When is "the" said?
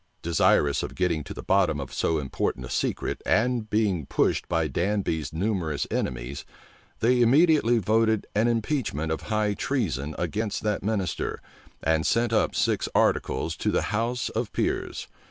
1.35-1.43, 13.69-13.81